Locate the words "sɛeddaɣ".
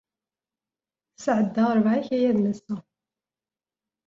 1.15-1.69